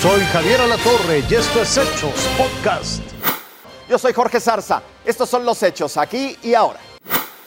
Soy 0.00 0.22
Javier 0.32 0.62
Alatorre 0.62 1.22
y 1.28 1.34
esto 1.34 1.60
es 1.60 1.76
Hechos 1.76 2.26
Podcast. 2.38 3.02
Yo 3.86 3.98
soy 3.98 4.14
Jorge 4.14 4.40
Zarza. 4.40 4.80
Estos 5.04 5.28
son 5.28 5.44
los 5.44 5.62
hechos 5.62 5.98
aquí 5.98 6.38
y 6.42 6.54
ahora. 6.54 6.80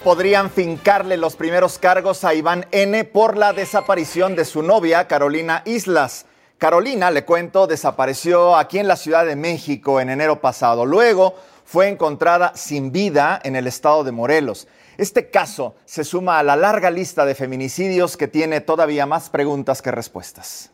Podrían 0.03 0.51
fincarle 0.51 1.17
los 1.17 1.35
primeros 1.35 1.79
cargos 1.79 2.23
a 2.23 2.35
Iván 2.35 2.67
N 2.69 3.05
por 3.05 3.37
la 3.37 3.53
desaparición 3.53 4.35
de 4.35 4.45
su 4.45 4.61
novia, 4.61 5.07
Carolina 5.07 5.63
Islas. 5.65 6.27
Carolina, 6.59 7.09
le 7.09 7.25
cuento, 7.25 7.65
desapareció 7.65 8.55
aquí 8.55 8.77
en 8.77 8.87
la 8.87 8.97
Ciudad 8.97 9.25
de 9.25 9.35
México 9.35 9.99
en 9.99 10.11
enero 10.11 10.39
pasado. 10.39 10.85
Luego 10.85 11.33
fue 11.65 11.87
encontrada 11.87 12.51
sin 12.55 12.91
vida 12.91 13.41
en 13.43 13.55
el 13.55 13.65
estado 13.65 14.03
de 14.03 14.11
Morelos. 14.11 14.67
Este 14.99 15.31
caso 15.31 15.73
se 15.85 16.03
suma 16.03 16.37
a 16.37 16.43
la 16.43 16.55
larga 16.55 16.91
lista 16.91 17.25
de 17.25 17.33
feminicidios 17.33 18.15
que 18.15 18.27
tiene 18.27 18.61
todavía 18.61 19.07
más 19.07 19.31
preguntas 19.31 19.81
que 19.81 19.89
respuestas. 19.89 20.72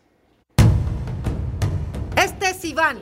Iván, 2.70 3.00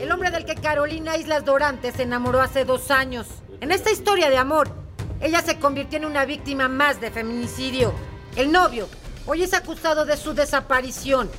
el 0.00 0.10
hombre 0.10 0.32
del 0.32 0.44
que 0.44 0.56
Carolina 0.56 1.16
Islas 1.16 1.44
Dorantes 1.44 1.94
se 1.94 2.02
enamoró 2.02 2.40
hace 2.40 2.64
dos 2.64 2.90
años. 2.90 3.28
En 3.60 3.70
esta 3.70 3.92
historia 3.92 4.28
de 4.28 4.36
amor, 4.36 4.68
ella 5.20 5.42
se 5.42 5.60
convirtió 5.60 5.98
en 5.98 6.06
una 6.06 6.24
víctima 6.24 6.66
más 6.66 7.00
de 7.00 7.12
feminicidio. 7.12 7.92
El 8.34 8.50
novio 8.50 8.88
hoy 9.26 9.44
es 9.44 9.54
acusado 9.54 10.06
de 10.06 10.16
su 10.16 10.34
desaparición, 10.34 11.30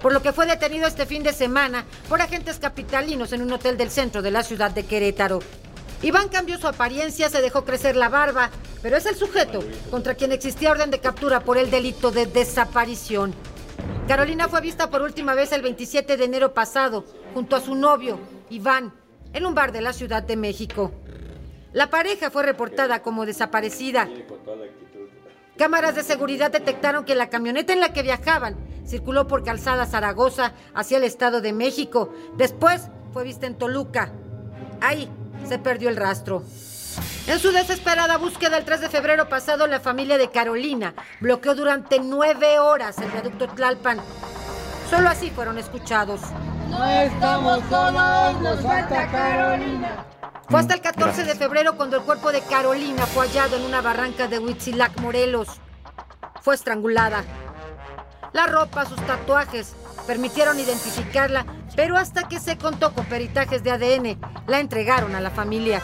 por 0.00 0.12
lo 0.12 0.22
que 0.22 0.32
fue 0.32 0.46
detenido 0.46 0.86
este 0.86 1.06
fin 1.06 1.24
de 1.24 1.32
semana 1.32 1.84
por 2.08 2.22
agentes 2.22 2.60
capitalinos 2.60 3.32
en 3.32 3.42
un 3.42 3.52
hotel 3.52 3.76
del 3.76 3.90
centro 3.90 4.22
de 4.22 4.30
la 4.30 4.44
ciudad 4.44 4.70
de 4.70 4.86
Querétaro. 4.86 5.40
Iván 6.02 6.28
cambió 6.28 6.56
su 6.56 6.68
apariencia, 6.68 7.28
se 7.30 7.42
dejó 7.42 7.64
crecer 7.64 7.96
la 7.96 8.08
barba, 8.08 8.50
pero 8.80 8.96
es 8.96 9.06
el 9.06 9.16
sujeto 9.16 9.58
contra 9.90 10.14
quien 10.14 10.30
existía 10.30 10.70
orden 10.70 10.92
de 10.92 11.00
captura 11.00 11.40
por 11.40 11.58
el 11.58 11.68
delito 11.68 12.12
de 12.12 12.26
desaparición. 12.26 13.34
Carolina 14.08 14.46
fue 14.48 14.60
vista 14.60 14.88
por 14.88 15.02
última 15.02 15.34
vez 15.34 15.50
el 15.50 15.62
27 15.62 16.16
de 16.16 16.24
enero 16.24 16.54
pasado, 16.54 17.04
junto 17.34 17.56
a 17.56 17.60
su 17.60 17.74
novio, 17.74 18.20
Iván, 18.50 18.92
en 19.32 19.44
un 19.44 19.54
bar 19.54 19.72
de 19.72 19.80
la 19.80 19.92
Ciudad 19.92 20.22
de 20.22 20.36
México. 20.36 20.92
La 21.72 21.90
pareja 21.90 22.30
fue 22.30 22.44
reportada 22.44 23.02
como 23.02 23.26
desaparecida. 23.26 24.08
Cámaras 25.58 25.96
de 25.96 26.04
seguridad 26.04 26.52
detectaron 26.52 27.04
que 27.04 27.16
la 27.16 27.30
camioneta 27.30 27.72
en 27.72 27.80
la 27.80 27.92
que 27.92 28.04
viajaban 28.04 28.56
circuló 28.86 29.26
por 29.26 29.42
Calzada 29.42 29.86
Zaragoza 29.86 30.52
hacia 30.72 30.98
el 30.98 31.04
Estado 31.04 31.40
de 31.40 31.52
México. 31.52 32.14
Después 32.36 32.88
fue 33.12 33.24
vista 33.24 33.48
en 33.48 33.56
Toluca. 33.56 34.12
Ahí 34.80 35.10
se 35.48 35.58
perdió 35.58 35.88
el 35.88 35.96
rastro. 35.96 36.44
En 37.26 37.40
su 37.40 37.50
desesperada 37.50 38.18
búsqueda 38.18 38.56
el 38.56 38.64
3 38.64 38.82
de 38.82 38.88
febrero 38.88 39.28
pasado, 39.28 39.66
la 39.66 39.80
familia 39.80 40.16
de 40.16 40.30
Carolina 40.30 40.94
bloqueó 41.20 41.56
durante 41.56 41.98
nueve 41.98 42.60
horas 42.60 42.98
el 42.98 43.10
viaducto 43.10 43.48
Tlalpan. 43.48 43.98
Solo 44.88 45.08
así 45.08 45.30
fueron 45.30 45.58
escuchados. 45.58 46.20
No 46.70 46.84
estamos 46.86 47.64
solos, 47.68 48.40
nos 48.40 48.60
falta 48.60 49.10
Carolina. 49.10 50.04
Fue 50.48 50.60
hasta 50.60 50.74
el 50.74 50.80
14 50.80 51.24
de 51.24 51.34
febrero 51.34 51.76
cuando 51.76 51.96
el 51.96 52.04
cuerpo 52.04 52.30
de 52.30 52.42
Carolina 52.42 53.04
fue 53.06 53.26
hallado 53.26 53.56
en 53.56 53.62
una 53.64 53.80
barranca 53.80 54.28
de 54.28 54.38
Huitzilac, 54.38 54.96
Morelos. 55.00 55.48
Fue 56.42 56.54
estrangulada. 56.54 57.24
La 58.32 58.46
ropa, 58.46 58.86
sus 58.86 59.04
tatuajes 59.04 59.74
permitieron 60.06 60.60
identificarla, 60.60 61.44
pero 61.74 61.96
hasta 61.96 62.28
que 62.28 62.38
se 62.38 62.56
contó 62.56 62.94
con 62.94 63.04
peritajes 63.06 63.64
de 63.64 63.72
ADN, 63.72 64.20
la 64.46 64.60
entregaron 64.60 65.16
a 65.16 65.20
la 65.20 65.30
familia. 65.30 65.82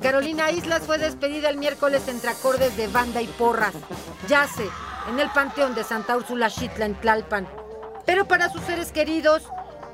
Carolina 0.00 0.50
Islas 0.50 0.82
fue 0.84 0.98
despedida 0.98 1.48
el 1.48 1.56
miércoles 1.56 2.02
entre 2.08 2.30
acordes 2.30 2.76
de 2.76 2.86
banda 2.88 3.22
y 3.22 3.26
porras. 3.26 3.72
Yace 4.28 4.68
en 5.08 5.18
el 5.18 5.30
panteón 5.30 5.74
de 5.74 5.84
Santa 5.84 6.16
Úrsula 6.16 6.50
Xitla 6.50 6.86
en 6.86 6.94
Tlalpan. 6.94 7.48
Pero 8.04 8.26
para 8.26 8.50
sus 8.50 8.62
seres 8.62 8.92
queridos, 8.92 9.42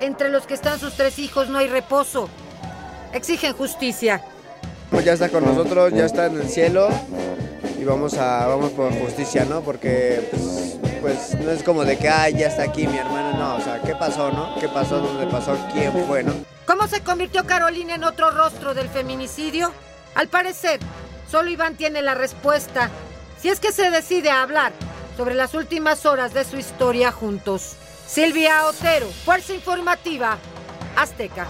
entre 0.00 0.30
los 0.30 0.46
que 0.46 0.54
están 0.54 0.78
sus 0.78 0.94
tres 0.94 1.18
hijos, 1.18 1.48
no 1.48 1.58
hay 1.58 1.68
reposo. 1.68 2.28
Exigen 3.12 3.52
justicia. 3.52 4.22
Pues 4.90 5.04
ya 5.04 5.12
está 5.12 5.28
con 5.28 5.44
nosotros, 5.44 5.92
ya 5.92 6.06
está 6.06 6.26
en 6.26 6.40
el 6.40 6.48
cielo 6.48 6.88
y 7.78 7.84
vamos 7.84 8.14
a 8.14 8.46
vamos 8.46 8.70
por 8.72 8.92
justicia, 8.98 9.44
¿no? 9.44 9.60
Porque 9.60 10.28
pues, 10.30 10.78
pues 11.00 11.34
no 11.40 11.50
es 11.50 11.62
como 11.62 11.84
de 11.84 11.96
que 11.98 12.08
ay, 12.08 12.34
ya 12.34 12.48
está 12.48 12.64
aquí 12.64 12.86
mi 12.86 12.96
hermano, 12.96 13.38
no, 13.38 13.56
o 13.56 13.60
sea, 13.60 13.80
¿qué 13.82 13.94
pasó, 13.94 14.32
no? 14.32 14.58
¿Qué 14.58 14.68
pasó? 14.68 14.98
¿Dónde 14.98 15.26
pasó? 15.26 15.56
¿Quién 15.72 15.92
fue, 16.06 16.22
no? 16.22 16.32
¿Cómo 16.68 16.86
se 16.86 17.00
convirtió 17.00 17.46
Carolina 17.46 17.94
en 17.94 18.04
otro 18.04 18.30
rostro 18.30 18.74
del 18.74 18.90
feminicidio? 18.90 19.72
Al 20.14 20.28
parecer, 20.28 20.80
solo 21.26 21.48
Iván 21.48 21.76
tiene 21.76 22.02
la 22.02 22.14
respuesta, 22.14 22.90
si 23.40 23.48
es 23.48 23.58
que 23.58 23.72
se 23.72 23.90
decide 23.90 24.28
a 24.28 24.42
hablar 24.42 24.72
sobre 25.16 25.34
las 25.34 25.54
últimas 25.54 26.04
horas 26.04 26.34
de 26.34 26.44
su 26.44 26.58
historia 26.58 27.10
juntos. 27.10 27.74
Silvia 28.06 28.66
Otero, 28.66 29.06
Fuerza 29.06 29.54
Informativa, 29.54 30.36
Azteca. 30.94 31.46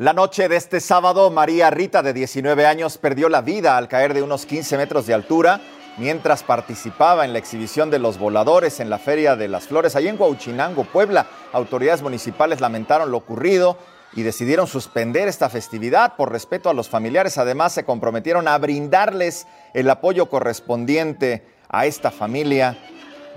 La 0.00 0.12
noche 0.12 0.48
de 0.48 0.56
este 0.56 0.80
sábado, 0.80 1.30
María 1.30 1.70
Rita, 1.70 2.02
de 2.02 2.12
19 2.12 2.66
años, 2.66 2.98
perdió 2.98 3.28
la 3.28 3.42
vida 3.42 3.76
al 3.76 3.86
caer 3.86 4.12
de 4.12 4.22
unos 4.22 4.44
15 4.44 4.76
metros 4.76 5.06
de 5.06 5.14
altura 5.14 5.60
mientras 5.96 6.42
participaba 6.42 7.24
en 7.24 7.32
la 7.32 7.38
exhibición 7.38 7.90
de 7.90 7.98
los 7.98 8.18
voladores 8.18 8.80
en 8.80 8.90
la 8.90 8.98
Feria 8.98 9.36
de 9.36 9.48
las 9.48 9.66
Flores, 9.66 9.96
allí 9.96 10.08
en 10.08 10.20
Huauchinango, 10.20 10.84
Puebla. 10.84 11.26
Autoridades 11.52 12.02
municipales 12.02 12.60
lamentaron 12.60 13.10
lo 13.10 13.18
ocurrido 13.18 13.78
y 14.14 14.22
decidieron 14.22 14.66
suspender 14.66 15.28
esta 15.28 15.48
festividad 15.48 16.16
por 16.16 16.32
respeto 16.32 16.70
a 16.70 16.74
los 16.74 16.88
familiares. 16.88 17.38
Además, 17.38 17.72
se 17.72 17.84
comprometieron 17.84 18.48
a 18.48 18.58
brindarles 18.58 19.46
el 19.74 19.90
apoyo 19.90 20.30
correspondiente 20.30 21.46
a 21.68 21.86
esta 21.86 22.10
familia 22.10 22.78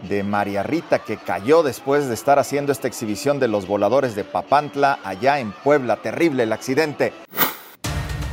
de 0.08 0.24
María 0.24 0.64
Rita 0.64 1.00
que 1.00 1.18
cayó 1.18 1.64
después 1.64 2.08
de 2.08 2.14
estar 2.14 2.40
haciendo 2.40 2.72
esta 2.72 2.88
exhibición 2.88 3.40
de 3.40 3.50
los 3.50 3.68
voladores 3.68 4.16
de 4.16 4.24
Papantla 4.24 5.00
allá 5.04 5.40
en 5.40 5.52
Puebla. 5.52 5.98
Terrible 5.98 6.44
el 6.44 6.54
accidente. 6.54 7.14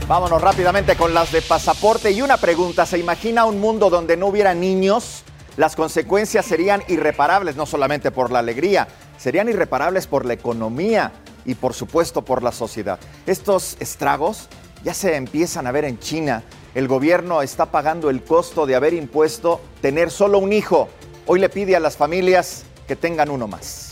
Vámonos 0.08 0.40
rápidamente 0.40 0.94
con 0.94 1.14
las 1.14 1.32
de 1.32 1.42
pasaporte 1.42 2.12
y 2.12 2.22
una 2.22 2.36
pregunta. 2.36 2.86
¿Se 2.86 2.96
imagina 2.96 3.44
un 3.44 3.60
mundo 3.60 3.90
donde 3.90 4.16
no 4.16 4.28
hubiera 4.28 4.54
niños? 4.54 5.24
Las 5.56 5.74
consecuencias 5.74 6.46
serían 6.46 6.84
irreparables, 6.86 7.56
no 7.56 7.66
solamente 7.66 8.12
por 8.12 8.30
la 8.30 8.38
alegría, 8.38 8.86
serían 9.18 9.48
irreparables 9.48 10.06
por 10.06 10.24
la 10.24 10.34
economía 10.34 11.10
y 11.44 11.56
por 11.56 11.74
supuesto 11.74 12.22
por 12.22 12.44
la 12.44 12.52
sociedad. 12.52 13.00
Estos 13.26 13.76
estragos 13.80 14.48
ya 14.84 14.94
se 14.94 15.16
empiezan 15.16 15.66
a 15.66 15.72
ver 15.72 15.84
en 15.84 15.98
China. 15.98 16.44
El 16.76 16.86
gobierno 16.86 17.42
está 17.42 17.66
pagando 17.72 18.08
el 18.08 18.22
costo 18.22 18.64
de 18.64 18.76
haber 18.76 18.94
impuesto 18.94 19.60
tener 19.80 20.12
solo 20.12 20.38
un 20.38 20.52
hijo 20.52 20.88
hoy 21.26 21.40
le 21.40 21.48
pide 21.48 21.74
a 21.74 21.80
las 21.80 21.96
familias 21.96 22.64
que 22.86 22.94
tengan 22.94 23.28
uno 23.28 23.48
más. 23.48 23.85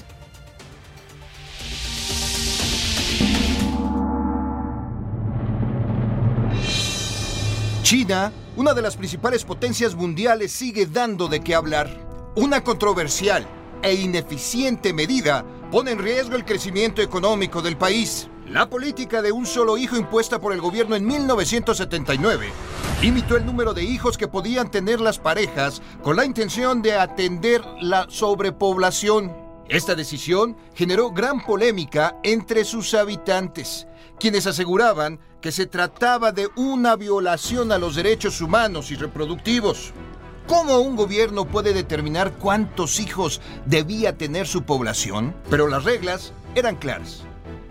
China, 7.84 8.33
una 8.56 8.72
de 8.72 8.81
las 8.81 8.97
principales 8.97 9.45
potencias 9.45 9.95
mundiales, 9.95 10.53
sigue 10.53 10.87
dando 10.87 11.28
de 11.28 11.41
qué 11.41 11.55
hablar. 11.55 11.91
Una 12.34 12.65
controversial 12.65 13.47
e 13.83 13.93
ineficiente 13.93 14.95
medida 14.95 15.45
pone 15.71 15.91
en 15.91 15.99
riesgo 15.99 16.34
el 16.34 16.47
crecimiento 16.47 17.03
económico 17.03 17.61
del 17.61 17.77
país. 17.77 18.31
La 18.49 18.71
política 18.71 19.21
de 19.21 19.33
un 19.33 19.44
solo 19.44 19.77
hijo 19.77 19.99
impuesta 19.99 20.41
por 20.41 20.55
el 20.55 20.62
gobierno 20.62 20.97
en 20.97 21.06
1979 21.06 22.49
limitó 23.03 23.37
el 23.37 23.44
número 23.44 23.75
de 23.75 23.84
hijos 23.84 24.17
que 24.17 24.28
podían 24.28 24.71
tener 24.71 24.99
las 24.99 25.19
parejas 25.19 25.83
con 26.03 26.17
la 26.17 26.25
intención 26.25 26.81
de 26.81 26.94
atender 26.94 27.62
la 27.83 28.06
sobrepoblación. 28.09 29.31
Esta 29.69 29.94
decisión 29.94 30.56
generó 30.75 31.11
gran 31.11 31.44
polémica 31.44 32.17
entre 32.23 32.65
sus 32.65 32.94
habitantes, 32.94 33.87
quienes 34.19 34.47
aseguraban 34.47 35.21
que 35.44 35.53
se 35.53 35.66
trataba 35.66 36.32
de 36.32 36.49
una 36.56 36.97
violación 36.97 37.71
a 37.71 37.77
los 37.77 37.97
derechos 37.97 38.41
humanos 38.41 38.91
y 38.91 38.94
reproductivos. 38.94 39.93
¿Cómo 40.47 40.78
un 40.78 40.97
gobierno 40.97 41.44
puede 41.44 41.75
determinar 41.75 42.32
cuántos 42.38 42.99
hijos 42.99 43.43
debía 43.67 44.17
tener 44.17 44.46
su 44.46 44.62
población? 44.62 45.37
Pero 45.50 45.69
las 45.69 45.85
reglas 45.85 46.32
eran 46.55 46.76
claras. 46.76 47.25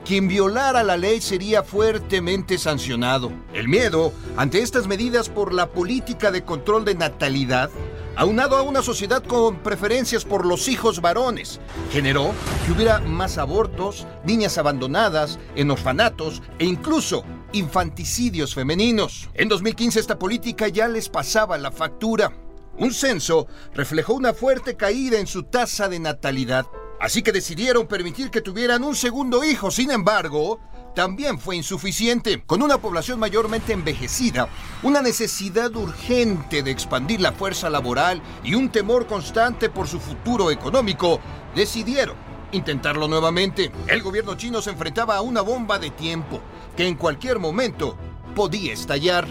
Quien 0.05 0.27
violara 0.27 0.83
la 0.83 0.97
ley 0.97 1.19
sería 1.19 1.63
fuertemente 1.63 2.59
sancionado. 2.59 3.31
El 3.55 3.67
miedo 3.67 4.13
ante 4.37 4.59
estas 4.59 4.85
medidas 4.85 5.29
por 5.29 5.51
la 5.51 5.71
política 5.71 6.29
de 6.29 6.43
control 6.43 6.85
de 6.85 6.93
natalidad, 6.93 7.71
aunado 8.15 8.55
a 8.55 8.61
una 8.61 8.83
sociedad 8.83 9.23
con 9.23 9.63
preferencias 9.63 10.25
por 10.25 10.45
los 10.45 10.67
hijos 10.67 11.01
varones, 11.01 11.59
generó 11.91 12.33
que 12.67 12.73
hubiera 12.73 12.99
más 12.99 13.39
abortos, 13.39 14.05
niñas 14.23 14.59
abandonadas, 14.59 15.39
en 15.55 15.71
orfanatos 15.71 16.43
e 16.59 16.65
incluso 16.65 17.23
infanticidios 17.53 18.53
femeninos. 18.53 19.29
En 19.33 19.47
2015 19.47 19.99
esta 19.99 20.19
política 20.19 20.67
ya 20.67 20.87
les 20.87 21.09
pasaba 21.09 21.57
la 21.57 21.71
factura. 21.71 22.33
Un 22.77 22.93
censo 22.93 23.47
reflejó 23.73 24.13
una 24.13 24.33
fuerte 24.33 24.75
caída 24.75 25.19
en 25.19 25.27
su 25.27 25.43
tasa 25.43 25.87
de 25.87 25.99
natalidad 25.99 26.65
Así 27.03 27.21
que 27.21 27.33
decidieron 27.33 27.85
permitir 27.85 28.31
que 28.31 28.39
tuvieran 28.39 28.81
un 28.81 28.95
segundo 28.95 29.43
hijo. 29.43 29.71
Sin 29.71 29.91
embargo, 29.91 30.61
también 30.95 31.37
fue 31.37 31.57
insuficiente. 31.57 32.41
Con 32.45 32.61
una 32.61 32.77
población 32.77 33.19
mayormente 33.19 33.73
envejecida, 33.73 34.47
una 34.83 35.01
necesidad 35.01 35.75
urgente 35.75 36.63
de 36.63 36.71
expandir 36.71 37.19
la 37.19 37.33
fuerza 37.33 37.69
laboral 37.69 38.21
y 38.41 38.55
un 38.55 38.69
temor 38.69 39.05
constante 39.05 39.69
por 39.69 39.89
su 39.89 39.99
futuro 39.99 40.49
económico, 40.49 41.19
decidieron 41.53 42.15
intentarlo 42.53 43.07
nuevamente. 43.07 43.71
El 43.87 44.01
gobierno 44.01 44.35
chino 44.35 44.61
se 44.61 44.69
enfrentaba 44.69 45.17
a 45.17 45.21
una 45.21 45.41
bomba 45.41 45.79
de 45.79 45.89
tiempo 45.89 46.41
que 46.77 46.87
en 46.87 46.95
cualquier 46.95 47.39
momento 47.39 47.97
podía 48.35 48.73
estallar. 48.73 49.25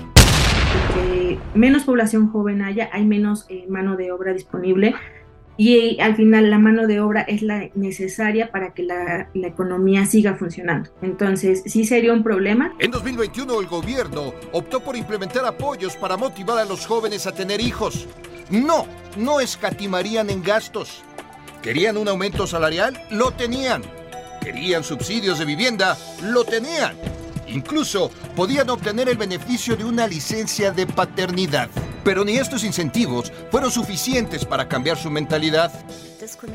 Que 0.94 1.38
menos 1.54 1.84
población 1.84 2.30
joven 2.30 2.62
haya, 2.62 2.90
hay 2.92 3.04
menos 3.04 3.46
eh, 3.48 3.66
mano 3.68 3.96
de 3.96 4.12
obra 4.12 4.32
disponible 4.32 4.94
y 5.56 6.00
al 6.00 6.16
final 6.16 6.50
la 6.50 6.58
mano 6.58 6.86
de 6.86 7.00
obra 7.00 7.22
es 7.22 7.42
la 7.42 7.68
necesaria 7.74 8.50
para 8.50 8.72
que 8.72 8.82
la, 8.82 9.28
la, 9.34 9.48
economía 9.48 10.06
siga 10.06 10.34
funcionando. 10.34 10.90
Entonces, 11.02 11.62
sí 11.66 11.84
sería 11.84 12.12
un 12.12 12.22
problema. 12.22 12.74
En 12.78 12.90
2021 12.90 13.60
el 13.60 13.66
gobierno 13.66 14.32
optó 14.52 14.80
por 14.80 14.96
implementar 14.96 15.44
apoyos 15.44 15.94
para 15.96 16.16
motivar 16.16 16.58
a 16.58 16.64
los 16.64 16.86
jóvenes 16.86 17.26
a 17.26 17.32
tener 17.32 17.60
hijos. 17.60 18.08
No, 18.50 18.86
no 19.16 19.40
escatimarían 19.40 20.30
en 20.30 20.42
gastos. 20.42 21.04
¿Querían 21.62 21.96
un 21.96 22.08
aumento 22.08 22.44
salarial? 22.48 23.00
Lo 23.10 23.30
tenían. 23.30 23.82
¿Querían 24.40 24.82
subsidios 24.82 25.38
de 25.38 25.44
vivienda? 25.44 25.96
Lo 26.20 26.42
tenían. 26.42 26.96
Incluso 27.46 28.10
podían 28.34 28.68
obtener 28.68 29.08
el 29.08 29.16
beneficio 29.16 29.76
de 29.76 29.84
una 29.84 30.08
licencia 30.08 30.72
de 30.72 30.88
paternidad. 30.88 31.68
Pero 32.02 32.24
ni 32.24 32.36
estos 32.36 32.64
incentivos 32.64 33.32
fueron 33.52 33.70
suficientes 33.70 34.44
para 34.44 34.66
cambiar 34.66 34.96
su 34.96 35.08
mentalidad. 35.08 35.70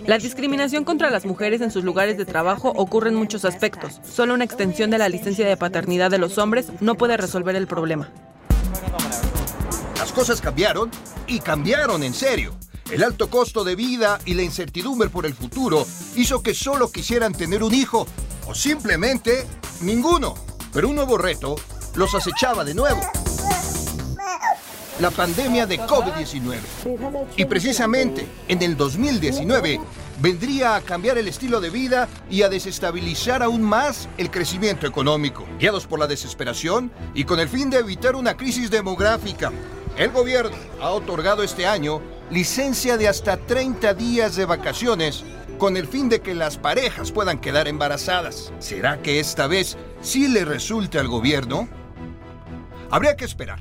La 0.06 0.18
discriminación 0.18 0.84
contra 0.84 1.10
las 1.10 1.26
mujeres 1.26 1.62
en 1.62 1.72
sus 1.72 1.86
lugares 1.86 2.18
de 2.18 2.26
trabajo 2.26 2.74
ocurre 2.76 3.08
en 3.08 3.16
muchos 3.16 3.46
aspectos. 3.46 4.02
Solo 4.04 4.34
una 4.34 4.44
extensión 4.44 4.90
de 4.90 4.98
la 4.98 5.08
licencia 5.08 5.48
de 5.48 5.56
paternidad 5.56 6.12
de 6.12 6.18
los 6.18 6.38
hombres 6.38 6.68
no 6.82 6.96
puede 6.96 7.16
resolver 7.16 7.56
el 7.56 7.68
problema. 7.68 8.10
Las 9.98 10.12
cosas 10.12 10.42
cambiaron 10.42 10.92
y 11.28 11.40
cambiaron 11.40 12.04
en 12.04 12.14
serio. 12.14 12.58
El 12.90 13.04
alto 13.04 13.30
costo 13.30 13.66
de 13.66 13.76
vida 13.76 14.18
y 14.24 14.34
la 14.34 14.44
incertidumbre 14.44 15.10
por 15.10 15.26
el 15.26 15.34
futuro 15.34 15.86
hizo 16.16 16.42
que 16.42 16.54
solo 16.54 16.90
quisieran 16.90 17.34
tener 17.34 17.62
un 17.62 17.74
hijo 17.74 18.08
o 18.48 18.56
simplemente 18.56 19.46
ninguno. 19.82 20.36
Pero 20.72 20.88
un 20.88 20.96
nuevo 20.96 21.18
reto 21.18 21.58
los 21.96 22.16
acechaba 22.16 22.64
de 22.64 22.74
nuevo. 22.74 23.02
La 25.02 25.12
pandemia 25.12 25.66
de 25.66 25.80
COVID-19. 25.80 26.60
Y 27.36 27.44
precisamente 27.46 28.26
en 28.48 28.62
el 28.62 28.78
2019 28.78 29.82
vendría 30.22 30.76
a 30.76 30.82
cambiar 30.82 31.18
el 31.18 31.28
estilo 31.28 31.60
de 31.60 31.70
vida 31.70 32.08
y 32.32 32.44
a 32.44 32.50
desestabilizar 32.50 33.44
aún 33.44 33.64
más 33.64 34.08
el 34.18 34.32
crecimiento 34.32 34.88
económico. 34.88 35.46
Guiados 35.60 35.86
por 35.88 36.00
la 36.00 36.08
desesperación 36.08 36.90
y 37.14 37.26
con 37.26 37.42
el 37.42 37.50
fin 37.50 37.70
de 37.70 37.80
evitar 37.80 38.16
una 38.16 38.38
crisis 38.38 38.72
demográfica, 38.72 39.52
el 39.98 40.12
gobierno 40.12 40.56
ha 40.80 40.92
otorgado 40.92 41.44
este 41.44 41.66
año 41.66 42.02
licencia 42.30 42.98
de 42.98 43.08
hasta 43.08 43.38
30 43.38 43.94
días 43.96 44.36
de 44.36 44.46
vacaciones 44.46 45.24
con 45.58 45.76
el 45.76 45.88
fin 45.88 46.08
de 46.08 46.22
que 46.22 46.36
las 46.36 46.58
parejas 46.58 47.12
puedan 47.12 47.40
quedar 47.40 47.68
embarazadas. 47.68 48.54
¿Será 48.60 49.02
que 49.02 49.20
esta 49.20 49.48
vez 49.48 49.76
sí 50.02 50.28
le 50.28 50.46
resulte 50.46 51.00
al 51.00 51.08
gobierno? 51.08 51.68
Habría 52.92 53.16
que 53.16 53.26
esperar. 53.26 53.60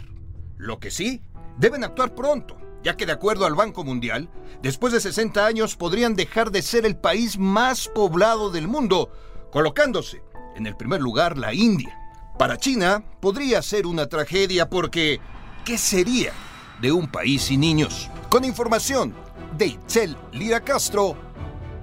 Lo 0.59 0.79
que 0.79 0.91
sí, 0.91 1.23
deben 1.57 1.85
actuar 1.85 2.15
pronto, 2.15 2.59
ya 2.83 2.97
que 2.97 3.07
de 3.07 3.13
acuerdo 3.13 3.47
al 3.47 3.55
Banco 3.55 3.83
Mundial, 3.83 4.29
después 4.63 4.93
de 4.93 5.01
60 5.01 5.47
años 5.47 5.77
podrían 5.77 6.15
dejar 6.15 6.51
de 6.51 6.61
ser 6.61 6.85
el 6.85 6.97
país 6.97 7.39
más 7.39 7.89
poblado 7.89 8.51
del 8.51 8.69
mundo, 8.69 9.11
colocándose 9.51 10.23
en 10.55 10.67
el 10.67 10.77
primer 10.77 11.01
lugar 11.01 11.39
la 11.39 11.55
India. 11.55 11.99
Para 12.39 12.59
China 12.59 13.03
podría 13.21 13.63
ser 13.63 13.87
una 13.87 14.07
tragedia 14.07 14.69
porque 14.69 15.21
¿qué 15.67 15.77
sería 15.77 16.33
de 16.81 16.93
un 16.93 17.09
país 17.09 17.43
sin 17.43 17.61
niños? 17.61 18.09
Con 18.31 18.45
información 18.45 19.13
de 19.59 19.67
Itzel 19.67 20.17
Lira 20.33 20.61
Castro, 20.61 21.17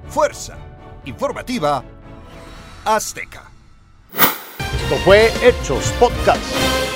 Fuerza 0.07 0.57
Informativa 1.03 1.83
Azteca. 2.85 3.51
Esto 4.13 4.95
fue 5.03 5.31
Hechos 5.43 5.91
Podcast. 5.99 6.92